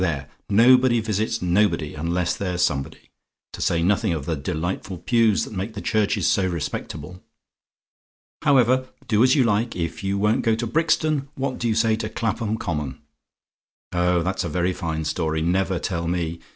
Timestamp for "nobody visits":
0.49-1.43